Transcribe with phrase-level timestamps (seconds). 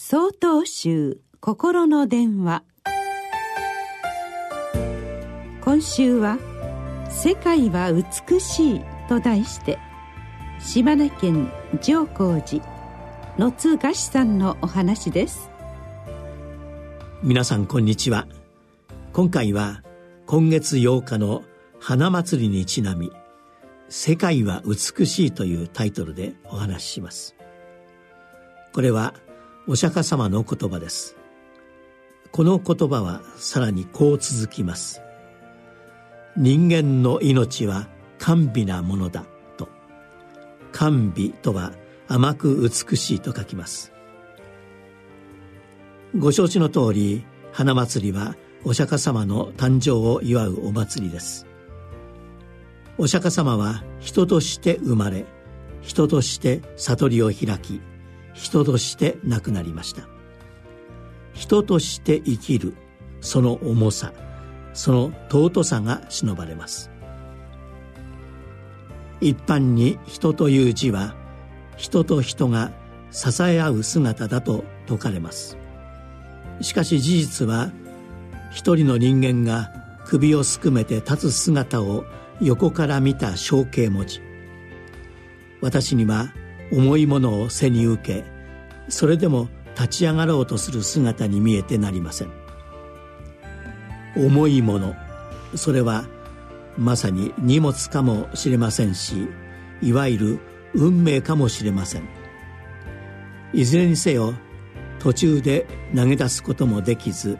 [0.00, 2.62] 総統集心の電話。
[5.60, 6.38] 今週は
[7.10, 8.80] 「世界は美しい」
[9.10, 9.76] と題して
[10.60, 11.50] 島根県
[11.82, 12.64] 上皇寺
[13.38, 15.50] 野津賀志さんのお話です。
[17.24, 18.28] 皆さんこんにちは。
[19.12, 19.82] 今回は
[20.26, 21.42] 今月8日の
[21.80, 23.10] 花祭りにちなみ
[23.90, 27.34] 「世界は美しい」というタイトルでお話しします。
[28.72, 29.12] これは
[29.70, 31.14] お釈迦様の言葉です。
[32.32, 35.02] この言葉はさらにこう続きます。
[36.38, 37.86] 人間の命は
[38.18, 39.26] 甘美なものだ
[39.58, 39.68] と。
[40.72, 41.72] 甘美とは
[42.08, 43.92] 甘く美しいと書きます。
[46.16, 51.46] ご承知の通り花祭りはお釈迦様の誕生を祝うお祭りです。
[52.96, 55.26] お釈迦様は人として生まれ
[55.82, 57.82] 人として悟りを開き
[58.38, 60.02] 人として亡くなりました。
[61.34, 62.74] 人として生きる
[63.20, 64.12] その重さ
[64.72, 66.90] その尊さが忍ばれます。
[69.20, 71.16] 一般に人という字は
[71.76, 72.70] 人と人が
[73.10, 75.56] 支え合う姿だと説かれます。
[76.60, 77.72] しかし事実は
[78.52, 79.72] 一人の人間が
[80.06, 82.04] 首をすくめて立つ姿を
[82.40, 84.20] 横から見た象形文字。
[85.60, 86.32] 私には
[86.72, 88.24] 重いものを背に受け
[88.88, 92.32] それでも立ち上がろうとする姿に見えてなりません。
[94.16, 94.96] 重いもの
[95.54, 96.04] それは
[96.76, 99.28] まさに荷物かもしれませんし
[99.80, 100.38] いわゆる
[100.74, 102.08] 運命かもしれません。
[103.52, 104.34] いずれにせよ
[104.98, 107.38] 途中で投げ出すこともできず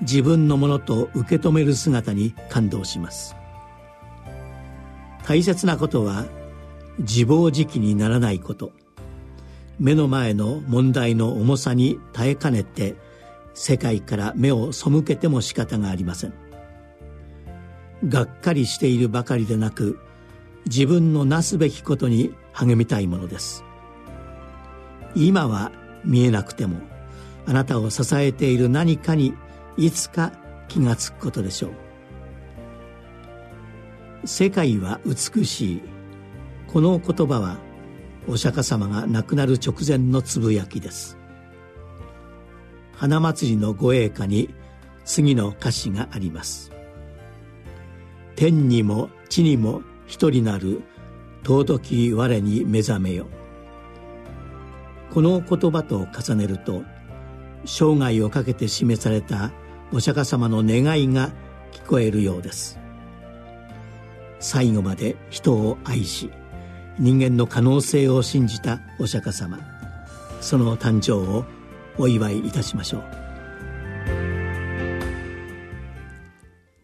[0.00, 3.34] 自分のものと受け止める姿に感動します。
[5.26, 6.26] 大切なことは
[6.98, 8.72] 自暴自棄にならないこと。
[9.78, 12.94] 目の前の問題の重さに耐えかねて
[13.54, 16.34] 世界から目を背けても仕方がありません。
[18.08, 19.98] がっかりしているばかりでなく
[20.66, 23.64] 自分のなすべきことに励みたいものです。
[25.14, 25.72] 今は
[26.04, 26.80] 見えなくても
[27.46, 29.34] あなたを支えている何かに
[29.76, 30.32] いつか
[30.68, 31.72] 気がつくことでしょう。
[34.26, 35.93] 世界は美しい。
[36.74, 37.58] この言葉は
[38.26, 41.16] お釈迦様が亡くなる直前のつぶやきです。
[42.96, 44.52] 花祭りの護衛歌に
[45.04, 46.72] 次の歌詞があります。
[48.34, 50.82] 天にも地にも一人なる
[51.44, 53.28] 尊き我に目覚めよ。
[55.12, 56.82] この言葉と重ねると
[57.64, 59.52] 生涯をかけて示された
[59.92, 61.30] お釈迦様の願いが
[61.70, 62.80] 聞こえるようです。
[64.40, 66.32] 最後まで人を愛し
[66.98, 69.58] 人間の可能性を信じたお釈迦様。
[70.40, 71.44] その誕生を
[71.98, 73.04] お祝いいたしましょう。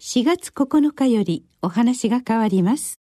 [0.00, 2.99] 4月9日よりお話が変わります。